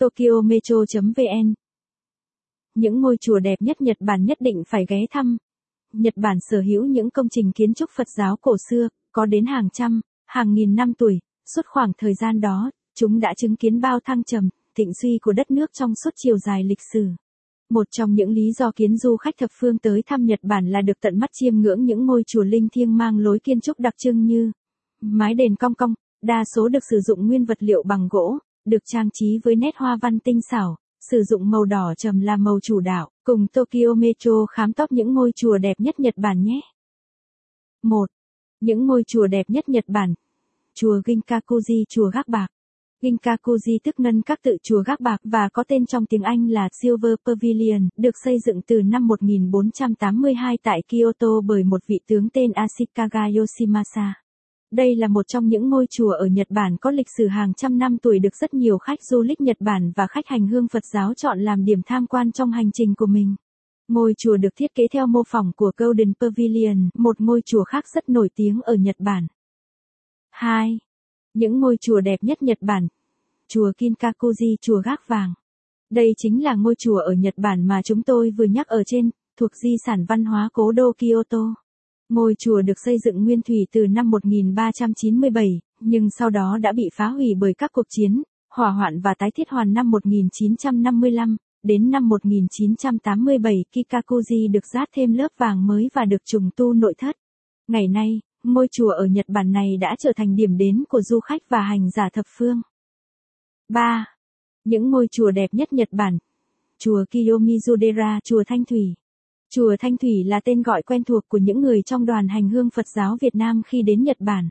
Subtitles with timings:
[0.00, 1.54] Tokyo Metro.vn
[2.74, 5.36] Những ngôi chùa đẹp nhất Nhật Bản nhất định phải ghé thăm.
[5.92, 9.46] Nhật Bản sở hữu những công trình kiến trúc Phật giáo cổ xưa, có đến
[9.46, 11.18] hàng trăm, hàng nghìn năm tuổi,
[11.54, 15.32] suốt khoảng thời gian đó, chúng đã chứng kiến bao thăng trầm, thịnh suy của
[15.32, 17.08] đất nước trong suốt chiều dài lịch sử.
[17.70, 20.82] Một trong những lý do khiến du khách thập phương tới thăm Nhật Bản là
[20.82, 23.94] được tận mắt chiêm ngưỡng những ngôi chùa linh thiêng mang lối kiến trúc đặc
[23.98, 24.52] trưng như
[25.00, 28.82] mái đền cong cong, đa số được sử dụng nguyên vật liệu bằng gỗ, được
[28.84, 30.76] trang trí với nét hoa văn tinh xảo,
[31.10, 35.14] sử dụng màu đỏ trầm là màu chủ đạo, cùng Tokyo Metro khám top những
[35.14, 36.60] ngôi chùa đẹp nhất Nhật Bản nhé.
[37.82, 38.10] 1.
[38.60, 40.14] Những ngôi chùa đẹp nhất Nhật Bản.
[40.74, 42.46] Chùa Ginkakuji Chùa Gác Bạc.
[43.02, 46.68] Ginkakuji tức ngân các tự chùa Gác Bạc và có tên trong tiếng Anh là
[46.82, 52.52] Silver Pavilion, được xây dựng từ năm 1482 tại Kyoto bởi một vị tướng tên
[52.52, 54.14] Ashikaga Yoshimasa.
[54.70, 57.78] Đây là một trong những ngôi chùa ở Nhật Bản có lịch sử hàng trăm
[57.78, 60.84] năm tuổi được rất nhiều khách du lịch Nhật Bản và khách hành hương Phật
[60.92, 63.34] giáo chọn làm điểm tham quan trong hành trình của mình.
[63.88, 67.84] Ngôi chùa được thiết kế theo mô phỏng của Golden Pavilion, một ngôi chùa khác
[67.94, 69.26] rất nổi tiếng ở Nhật Bản.
[70.30, 70.78] 2.
[71.34, 72.88] Những ngôi chùa đẹp nhất Nhật Bản.
[73.48, 75.34] Chùa Kinkakuji Chùa Gác Vàng.
[75.90, 79.10] Đây chính là ngôi chùa ở Nhật Bản mà chúng tôi vừa nhắc ở trên,
[79.36, 81.54] thuộc di sản văn hóa cố đô Kyoto.
[82.10, 86.88] Ngôi chùa được xây dựng nguyên thủy từ năm 1397, nhưng sau đó đã bị
[86.94, 88.22] phá hủy bởi các cuộc chiến,
[88.54, 91.36] hỏa hoạn và tái thiết hoàn năm 1955.
[91.62, 96.94] Đến năm 1987 Kikakuji được dát thêm lớp vàng mới và được trùng tu nội
[96.98, 97.16] thất.
[97.68, 101.20] Ngày nay, ngôi chùa ở Nhật Bản này đã trở thành điểm đến của du
[101.20, 102.62] khách và hành giả thập phương.
[103.68, 104.06] 3.
[104.64, 106.18] Những ngôi chùa đẹp nhất Nhật Bản
[106.78, 108.94] Chùa Kiyomizudera Chùa Thanh Thủy
[109.54, 112.70] Chùa Thanh Thủy là tên gọi quen thuộc của những người trong đoàn hành hương
[112.70, 114.48] Phật giáo Việt Nam khi đến Nhật Bản.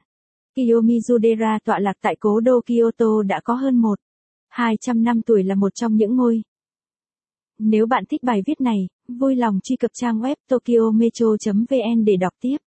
[0.55, 4.00] Kiyomizudera tọa lạc tại cố đô Kyoto đã có hơn một
[4.50, 6.42] 200 năm tuổi là một trong những ngôi.
[7.59, 12.33] Nếu bạn thích bài viết này, vui lòng truy cập trang web tokyometro.vn để đọc
[12.42, 12.58] tiếp.